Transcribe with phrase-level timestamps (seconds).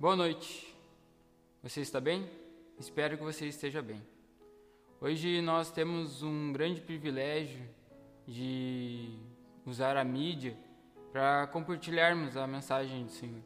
[0.00, 0.72] Boa noite.
[1.60, 2.30] Você está bem?
[2.78, 4.00] Espero que você esteja bem.
[5.00, 7.68] Hoje nós temos um grande privilégio
[8.24, 9.18] de
[9.66, 10.56] usar a mídia
[11.10, 13.42] para compartilharmos a mensagem do Senhor,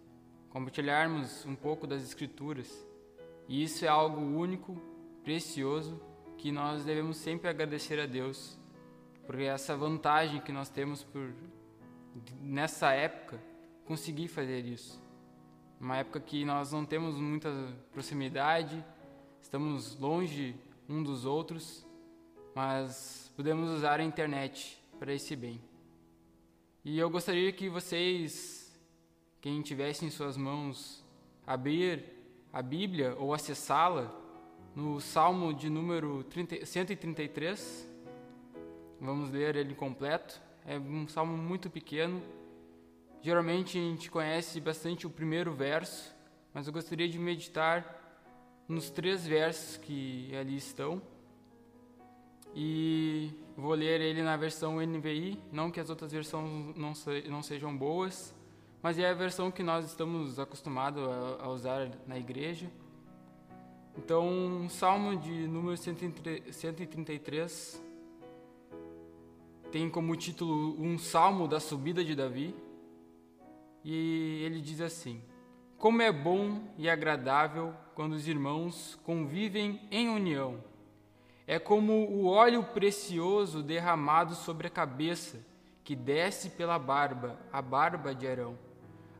[0.51, 2.87] compartilharmos um pouco das Escrituras.
[3.49, 4.77] E isso é algo único,
[5.25, 5.99] precioso,
[6.37, 8.59] que nós devemos sempre agradecer a Deus
[9.25, 11.33] por essa vantagem que nós temos por
[12.43, 13.43] nessa época
[13.87, 15.01] conseguir fazer isso.
[15.83, 17.51] Uma época que nós não temos muita
[17.91, 18.85] proximidade,
[19.43, 20.55] estamos longe
[20.89, 21.85] um dos outros,
[22.55, 25.61] mas podemos usar a internet para esse bem.
[26.85, 28.73] E eu gostaria que vocês,
[29.41, 31.05] quem tivesse em suas mãos,
[31.45, 32.05] abrir
[32.53, 34.09] a Bíblia ou acessá-la
[34.77, 37.89] no Salmo de número 30, 133.
[39.01, 40.41] Vamos ler ele completo.
[40.65, 42.23] É um salmo muito pequeno.
[43.23, 46.13] Geralmente a gente conhece bastante o primeiro verso,
[46.53, 48.01] mas eu gostaria de meditar
[48.67, 51.01] nos três versos que ali estão.
[52.53, 57.45] E vou ler ele na versão NVI, não que as outras versões não, se, não
[57.45, 58.35] sejam boas,
[58.83, 62.69] mas é a versão que nós estamos acostumados a, a usar na igreja.
[63.97, 67.81] Então, Salmo de número 133
[69.71, 72.53] tem como título um salmo da subida de Davi.
[73.85, 75.23] E ele diz assim:
[75.77, 80.63] Como é bom e agradável quando os irmãos convivem em união.
[81.47, 85.45] É como o óleo precioso derramado sobre a cabeça,
[85.85, 88.57] que desce pela barba, a barba de Arão,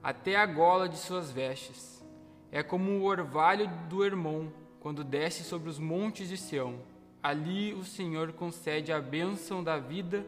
[0.03, 2.03] até a gola de suas vestes.
[2.51, 6.81] É como o orvalho do Hermon, quando desce sobre os montes de Sião.
[7.23, 10.27] Ali o Senhor concede a bênção da vida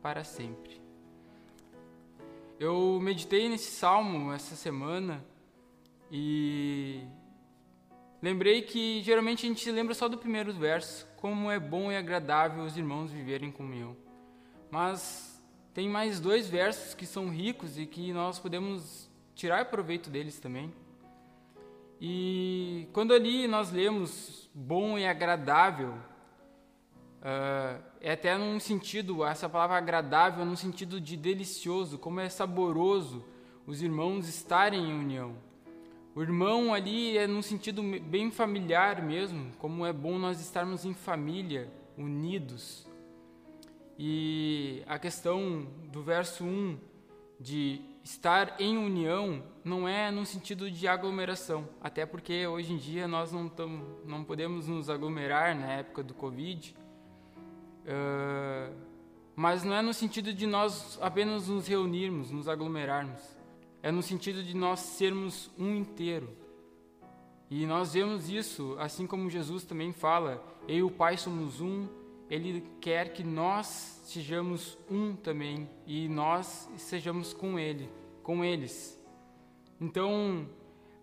[0.00, 0.85] para sempre.
[2.58, 5.22] Eu meditei nesse salmo essa semana
[6.10, 7.02] e
[8.22, 12.64] lembrei que geralmente a gente lembra só do primeiro verso, como é bom e agradável
[12.64, 13.94] os irmãos viverem em comunhão.
[14.70, 15.38] Mas
[15.74, 20.72] tem mais dois versos que são ricos e que nós podemos tirar proveito deles também.
[22.00, 25.94] E quando ali nós lemos bom e agradável,
[27.26, 33.24] uh, é até num sentido, essa palavra agradável, num sentido de delicioso, como é saboroso
[33.66, 35.34] os irmãos estarem em união.
[36.14, 40.94] O irmão ali é num sentido bem familiar mesmo, como é bom nós estarmos em
[40.94, 42.86] família, unidos.
[43.98, 46.78] E a questão do verso 1
[47.40, 53.08] de estar em união não é no sentido de aglomeração, até porque hoje em dia
[53.08, 56.74] nós não, tamo, não podemos nos aglomerar na época do Covid,
[57.86, 58.74] uh,
[59.34, 63.20] mas não é no sentido de nós apenas nos reunirmos, nos aglomerarmos,
[63.82, 66.28] é no sentido de nós sermos um inteiro.
[67.48, 71.86] E nós vemos isso, assim como Jesus também fala, eu e o Pai somos um,
[72.28, 77.88] Ele quer que nós sejamos um também e nós sejamos com Ele,
[78.22, 79.00] com eles.
[79.80, 80.48] Então,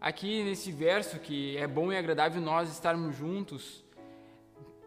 [0.02, 3.83] aqui nesse verso que é bom e agradável nós estarmos juntos,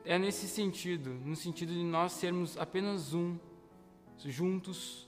[0.07, 3.37] é nesse sentido, no sentido de nós sermos apenas um,
[4.25, 5.07] juntos.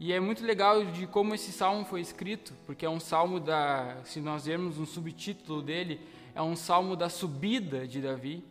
[0.00, 3.98] E é muito legal de como esse salmo foi escrito, porque é um salmo da,
[4.04, 6.00] se nós vermos um subtítulo dele,
[6.34, 8.42] é um salmo da subida de Davi.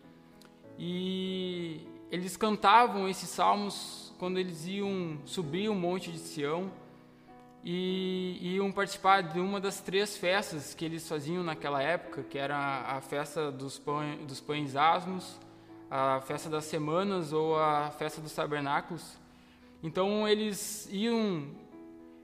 [0.77, 6.71] E eles cantavam esses salmos quando eles iam subir o monte de Sião
[7.63, 12.57] e iam participar de uma das três festas que eles faziam naquela época, que era
[12.57, 15.39] a festa dos, pães, dos pães asmos,
[15.89, 19.17] a festa das semanas ou a festa dos tabernáculos.
[19.81, 21.47] Então eles iam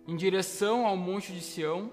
[0.07, 1.91] em direção ao monte de Sião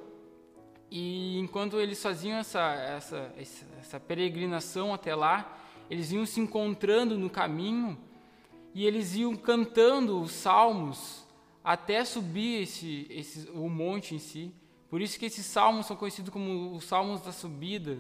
[0.91, 3.35] e enquanto eles faziam essa, essa,
[3.79, 5.59] essa peregrinação até lá,
[5.91, 7.99] eles iam se encontrando no caminho
[8.75, 11.27] e eles iam cantando os salmos
[11.65, 14.55] até subir esse, esse, o monte em si.
[14.89, 17.99] Por isso que esses salmos são conhecidos como os salmos da subida,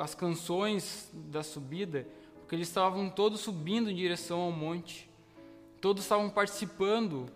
[0.00, 2.06] as canções da subida,
[2.54, 5.10] porque eles estavam todos subindo em direção ao monte.
[5.80, 7.26] Todos estavam participando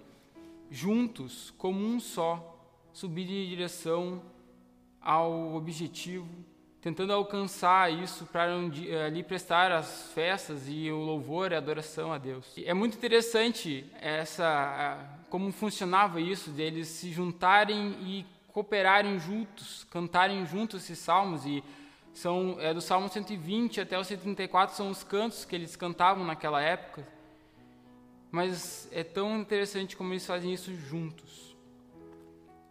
[0.70, 2.56] juntos, como um só,
[2.92, 4.22] subindo em direção
[5.00, 6.28] ao objetivo
[6.80, 12.12] tentando alcançar isso para eh, ali prestar as festas e o louvor e a adoração
[12.12, 12.46] a Deus.
[12.64, 14.96] É muito interessante essa
[15.28, 21.64] como funcionava isso deles se juntarem e cooperarem juntos, cantarem juntos esses salmos e
[22.18, 26.60] são é do Salmo 120 até o 134 são os cantos que eles cantavam naquela
[26.60, 27.06] época.
[28.28, 31.56] Mas é tão interessante como eles fazem isso juntos.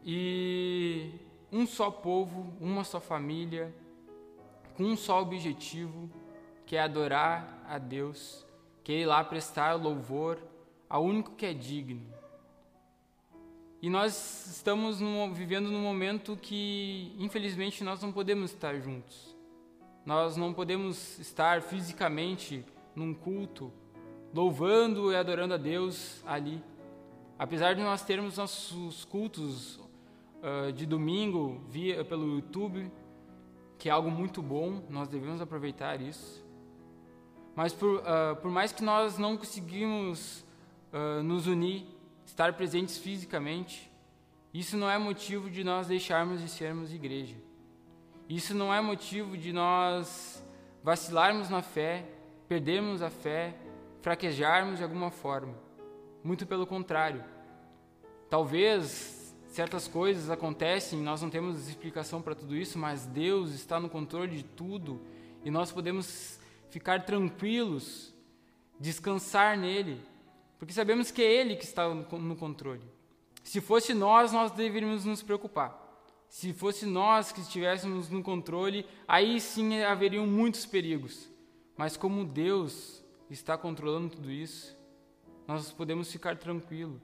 [0.04, 1.12] E
[1.50, 3.74] um só povo, uma só família,
[4.76, 6.10] com um só objetivo,
[6.66, 8.46] que é adorar a Deus,
[8.84, 10.40] que é ir lá prestar louvor
[10.90, 12.06] ao único que é digno.
[13.82, 19.37] E nós estamos no, vivendo num momento que, infelizmente, nós não podemos estar juntos.
[20.08, 22.64] Nós não podemos estar fisicamente
[22.96, 23.74] num culto,
[24.34, 26.64] louvando e adorando a Deus ali.
[27.38, 32.90] Apesar de nós termos nossos cultos uh, de domingo via pelo YouTube,
[33.78, 36.42] que é algo muito bom, nós devemos aproveitar isso.
[37.54, 40.46] Mas por, uh, por mais que nós não conseguimos
[40.94, 41.86] uh, nos unir,
[42.26, 43.92] estar presentes fisicamente,
[44.54, 47.36] isso não é motivo de nós deixarmos de sermos igreja.
[48.30, 50.44] Isso não é motivo de nós
[50.84, 52.06] vacilarmos na fé,
[52.48, 53.56] perdermos a fé,
[54.02, 55.56] fraquejarmos de alguma forma.
[56.24, 57.24] Muito pelo contrário.
[58.30, 63.90] Talvez certas coisas acontecem, nós não temos explicação para tudo isso, mas Deus está no
[63.90, 65.02] controle de tudo
[65.44, 66.38] e nós podemos
[66.70, 68.14] ficar tranquilos,
[68.78, 70.02] descansar nele,
[70.60, 72.84] porque sabemos que é Ele que está no controle.
[73.42, 75.87] Se fosse nós, nós deveríamos nos preocupar.
[76.30, 81.30] Se fosse nós que estivéssemos no controle, aí sim haveriam muitos perigos.
[81.76, 84.76] Mas como Deus está controlando tudo isso,
[85.48, 87.00] nós podemos ficar tranquilos.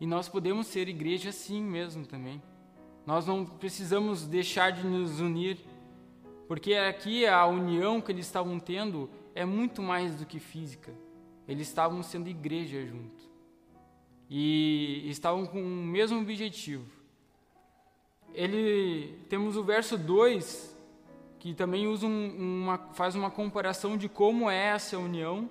[0.00, 2.42] E nós podemos ser igreja assim mesmo também.
[3.06, 5.58] Nós não precisamos deixar de nos unir,
[6.46, 10.92] porque aqui a união que eles estavam tendo é muito mais do que física.
[11.48, 13.24] Eles estavam sendo igreja junto.
[14.28, 16.95] E estavam com o mesmo objetivo.
[18.36, 20.76] Ele temos o verso 2
[21.38, 25.48] que também usa um, uma, faz uma comparação de como é essa união.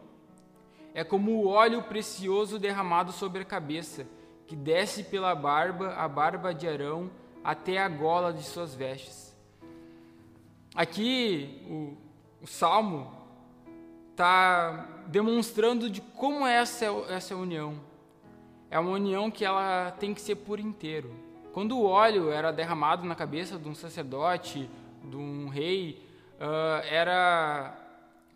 [0.93, 4.05] É como o óleo precioso derramado sobre a cabeça
[4.45, 7.09] que desce pela barba, a barba de Arão,
[7.43, 9.35] até a gola de suas vestes.
[10.75, 11.97] Aqui o,
[12.43, 13.11] o salmo
[14.11, 17.79] está demonstrando de como é essa, essa união.
[18.69, 21.24] É uma união que ela tem que ser por inteiro.
[21.55, 24.69] Quando o óleo era derramado na cabeça de um sacerdote,
[25.01, 27.73] de um rei, uh, era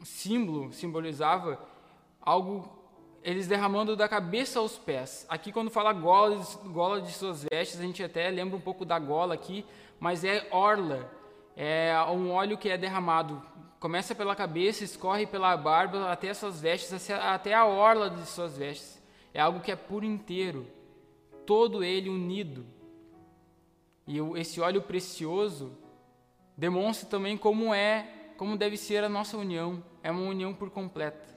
[0.01, 1.59] símbolo, simbolizava
[2.21, 2.69] algo
[3.21, 5.25] eles derramando da cabeça aos pés.
[5.27, 8.97] Aqui, quando fala gola, gola de suas vestes, a gente até lembra um pouco da
[8.97, 9.65] gola aqui,
[9.99, 11.11] mas é orla.
[11.57, 13.43] É um óleo que é derramado.
[13.81, 18.57] Começa pela cabeça, escorre pela barba até as suas vestes, até a orla de suas
[18.57, 18.97] vestes.
[19.33, 20.65] É algo que é por inteiro,
[21.45, 22.78] todo ele unido.
[24.09, 25.71] E esse óleo precioso
[26.57, 29.83] demonstra também como é, como deve ser a nossa união.
[30.01, 31.29] É uma união por completa.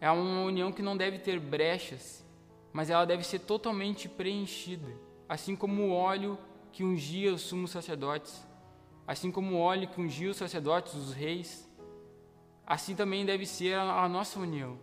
[0.00, 2.24] É uma união que não deve ter brechas,
[2.72, 4.96] mas ela deve ser totalmente preenchida,
[5.28, 6.38] assim como o óleo
[6.70, 8.46] que ungia os sumos sacerdotes,
[9.04, 11.68] assim como o óleo que ungia os sacerdotes, os reis,
[12.64, 14.78] assim também deve ser a, nossa união.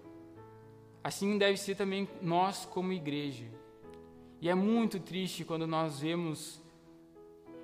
[1.02, 3.46] Assim deve ser também nós como igreja.
[4.42, 6.59] E é muito triste quando nós vemos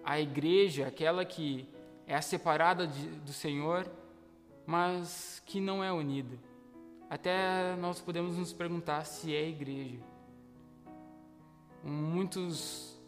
[0.05, 1.67] a igreja, aquela que
[2.05, 3.89] é separada de, do Senhor,
[4.65, 6.37] mas que não é unida.
[7.09, 9.99] Até nós podemos nos perguntar se é igreja.
[11.83, 12.99] Muitos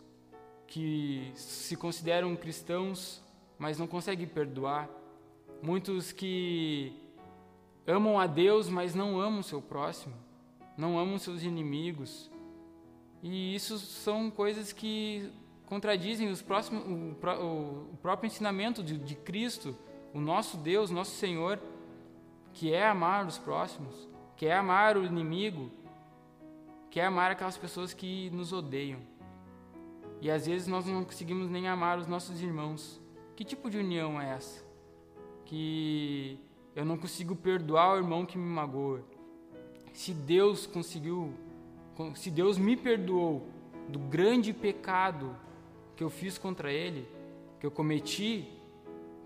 [0.66, 3.24] que se consideram cristãos,
[3.60, 4.90] mas não conseguem perdoar.
[5.62, 6.94] Muitos que
[7.86, 10.16] amam a Deus, mas não amam seu próximo,
[10.76, 12.30] não amam seus inimigos.
[13.22, 15.32] E isso são coisas que
[15.68, 19.78] contradizem os próximos, o, o próprio ensinamento de, de Cristo,
[20.14, 21.60] o nosso Deus, nosso Senhor
[22.58, 25.70] que é amar os próximos, que é amar o inimigo,
[26.90, 29.00] que é amar aquelas pessoas que nos odeiam.
[30.20, 33.00] E às vezes nós não conseguimos nem amar os nossos irmãos.
[33.36, 34.66] Que tipo de união é essa?
[35.46, 36.40] Que
[36.76, 39.04] eu não consigo perdoar o irmão que me magoa.
[39.94, 41.32] Se Deus conseguiu,
[42.16, 43.48] se Deus me perdoou
[43.88, 45.36] do grande pecado
[45.98, 47.08] que eu fiz contra Ele,
[47.60, 48.48] que eu cometi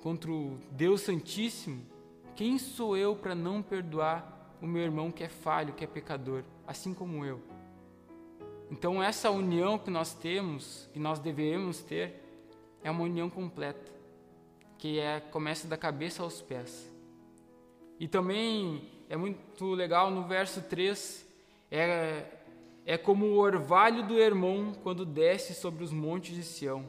[0.02, 1.86] contra o Deus Santíssimo,
[2.34, 6.44] quem sou eu para não perdoar o meu irmão que é falho, que é pecador,
[6.66, 7.42] assim como eu?
[8.72, 12.24] Então, essa união que nós temos, que nós devemos ter,
[12.82, 13.92] é uma união completa,
[14.78, 16.90] que é, começa da cabeça aos pés.
[18.00, 21.28] E também é muito legal no verso 3,
[21.70, 22.26] é,
[22.86, 26.86] é como o orvalho do irmão quando desce sobre os montes de Sião.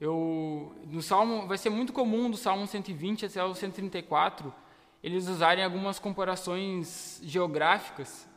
[0.00, 4.52] Eu, no Salmo, vai ser muito comum do Salmo 120 até o 134
[5.02, 8.28] eles usarem algumas comparações geográficas.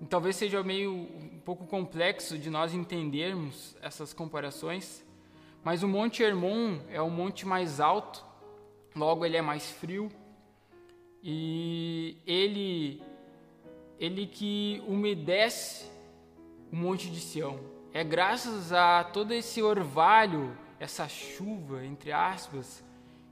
[0.00, 5.04] E talvez seja meio um pouco complexo de nós entendermos essas comparações,
[5.62, 8.24] mas o Monte Hermon é o monte mais alto,
[8.96, 10.10] logo ele é mais frio
[11.22, 13.02] e ele
[14.00, 15.84] ele que umedece
[16.72, 17.60] o monte de Sião.
[17.92, 22.82] É graças a todo esse orvalho, essa chuva, entre aspas,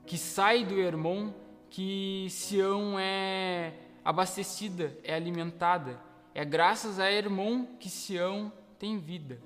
[0.05, 1.33] que sai do Hermon
[1.69, 3.73] que Sião é
[4.05, 5.99] abastecida, é alimentada.
[6.35, 9.39] É graças a Hermon que Sião tem vida.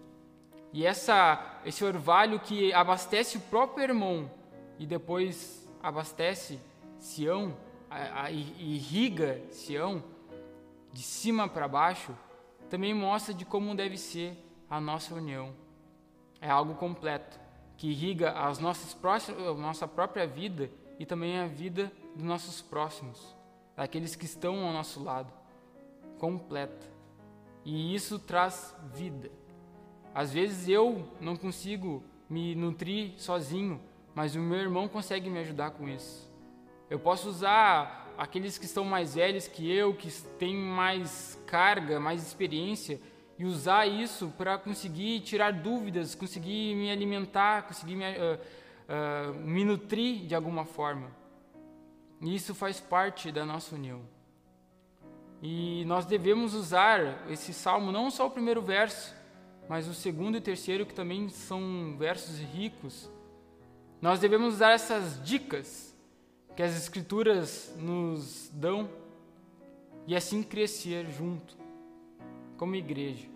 [0.73, 4.25] E essa, esse orvalho que abastece o próprio Hermon
[4.77, 6.59] e depois abastece
[6.97, 7.55] Sião,
[7.89, 10.03] a, a, irriga Sião,
[10.93, 12.15] de cima para baixo,
[12.69, 14.37] também mostra de como deve ser
[14.69, 15.53] a nossa união.
[16.39, 17.39] É algo completo,
[17.75, 20.69] que irriga as nossas próximas, a nossa própria vida
[20.99, 23.35] e também a vida dos nossos próximos,
[23.75, 25.33] daqueles que estão ao nosso lado.
[26.19, 26.87] Completa.
[27.65, 29.31] E isso traz vida.
[30.13, 33.81] Às vezes eu não consigo me nutrir sozinho,
[34.13, 36.31] mas o meu irmão consegue me ajudar com isso.
[36.89, 42.25] Eu posso usar aqueles que estão mais velhos que eu, que têm mais carga, mais
[42.25, 42.99] experiência,
[43.37, 48.39] e usar isso para conseguir tirar dúvidas, conseguir me alimentar, conseguir me, uh,
[48.89, 51.11] uh, me nutrir de alguma forma.
[52.21, 54.01] E isso faz parte da nossa união.
[55.41, 59.13] E nós devemos usar esse salmo, não só o primeiro verso,
[59.67, 63.09] mas o segundo e terceiro, que também são versos ricos.
[64.01, 65.92] Nós devemos usar essas dicas
[66.55, 68.89] que as Escrituras nos dão
[70.05, 71.57] e assim crescer junto,
[72.57, 73.27] como igreja.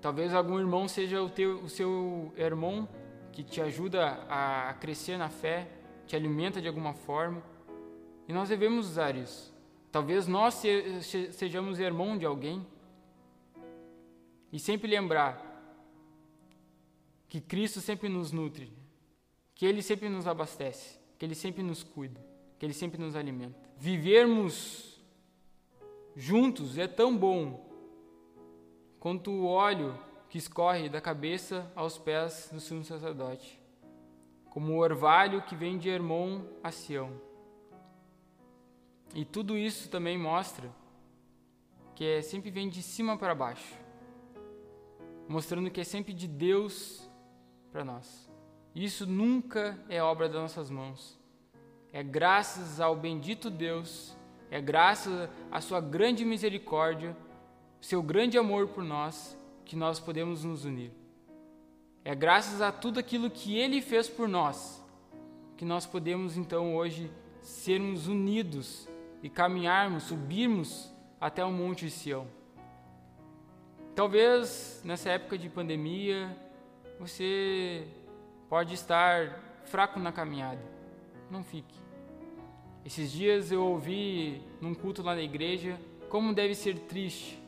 [0.00, 2.88] Talvez algum irmão seja o, teu, o seu irmão
[3.32, 5.68] que te ajuda a crescer na fé,
[6.06, 7.42] te alimenta de alguma forma,
[8.26, 9.54] e nós devemos usar isso.
[9.90, 10.62] Talvez nós
[11.32, 12.66] sejamos irmão de alguém,
[14.52, 15.44] e sempre lembrar
[17.28, 18.72] que Cristo sempre nos nutre,
[19.54, 22.20] que Ele sempre nos abastece que Ele sempre nos cuida,
[22.58, 23.68] que Ele sempre nos alimenta.
[23.76, 25.00] Vivermos
[26.14, 27.66] juntos é tão bom
[29.00, 29.98] quanto o óleo
[30.28, 33.60] que escorre da cabeça aos pés do sumo sacerdote,
[34.50, 37.20] como o orvalho que vem de Hermon a Sião.
[39.14, 40.70] E tudo isso também mostra
[41.94, 43.74] que é, sempre vem de cima para baixo,
[45.28, 47.10] mostrando que é sempre de Deus
[47.72, 48.27] para nós.
[48.74, 51.18] Isso nunca é obra das nossas mãos.
[51.92, 54.16] É graças ao bendito Deus,
[54.50, 57.16] é graças à sua grande misericórdia,
[57.80, 60.92] seu grande amor por nós, que nós podemos nos unir.
[62.04, 64.78] É graças a tudo aquilo que ele fez por nós
[65.58, 67.10] que nós podemos então hoje
[67.42, 68.88] sermos unidos
[69.24, 70.88] e caminharmos, subirmos
[71.20, 72.28] até o Monte de Sião.
[73.92, 76.34] Talvez nessa época de pandemia
[77.00, 77.88] você
[78.48, 80.62] pode estar fraco na caminhada.
[81.30, 81.78] Não fique.
[82.84, 85.78] Esses dias eu ouvi num culto lá na igreja
[86.08, 87.38] como deve ser triste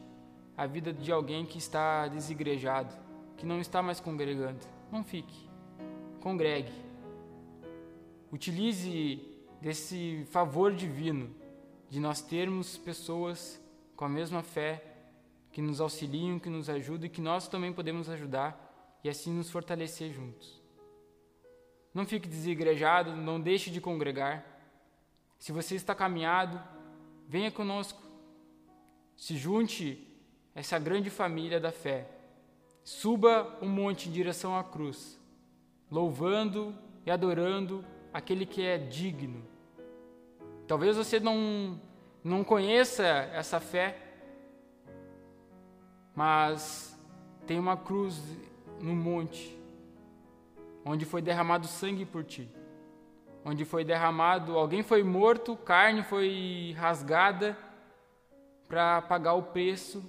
[0.57, 2.95] a vida de alguém que está desigrejado,
[3.39, 4.61] que não está mais congregando.
[4.93, 5.49] Não fique.
[6.21, 6.73] Congregue.
[8.31, 9.27] Utilize
[9.63, 11.35] desse favor divino
[11.89, 13.59] de nós termos pessoas
[13.97, 14.85] com a mesma fé
[15.51, 19.51] que nos auxiliam, que nos ajudam e que nós também podemos ajudar e assim nos
[19.51, 20.60] fortalecer juntos.
[21.93, 24.45] Não fique desigrejado, não deixe de congregar.
[25.39, 26.63] Se você está caminhado,
[27.29, 28.01] venha conosco.
[29.17, 30.07] Se junte
[30.55, 32.09] a essa grande família da fé.
[32.85, 35.19] Suba o um monte em direção à cruz,
[35.91, 39.45] louvando e adorando aquele que é digno.
[40.67, 41.81] Talvez você não,
[42.23, 43.99] não conheça essa fé,
[46.15, 46.99] mas
[47.47, 48.23] tem uma cruz
[48.81, 49.60] no monte
[50.85, 52.49] onde foi derramado sangue por ti,
[53.45, 57.57] onde foi derramado, alguém foi morto, carne foi rasgada
[58.69, 60.03] para pagar o preço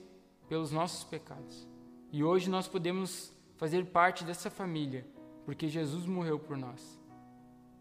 [0.48, 1.68] pelos nossos pecados.
[2.12, 5.06] E hoje nós podemos fazer parte dessa família,
[5.46, 7.00] porque Jesus morreu por nós.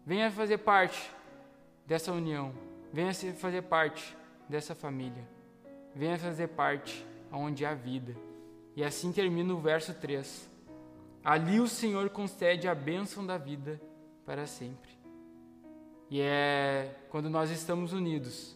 [0.05, 1.11] Venha fazer parte
[1.85, 2.53] dessa união,
[2.91, 4.15] venha fazer parte
[4.47, 5.27] dessa família,
[5.93, 8.15] venha fazer parte onde há vida.
[8.75, 10.50] E assim termina o verso 3.
[11.23, 13.79] Ali o Senhor concede a bênção da vida
[14.25, 14.91] para sempre.
[16.09, 18.55] E é quando nós estamos unidos,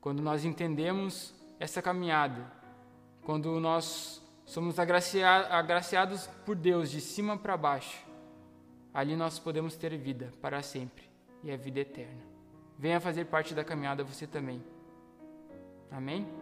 [0.00, 2.50] quando nós entendemos essa caminhada,
[3.22, 8.04] quando nós somos agraciados por Deus de cima para baixo,
[8.92, 11.04] ali nós podemos ter vida para sempre
[11.42, 12.20] e a vida eterna.
[12.78, 14.62] Venha fazer parte da caminhada você também.
[15.90, 16.41] Amém?